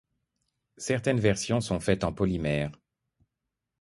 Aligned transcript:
Certaines 0.79 1.19
versions 1.19 1.61
sont 1.61 1.79
faites 1.79 2.03
en 2.03 2.11
polymères. 2.11 2.71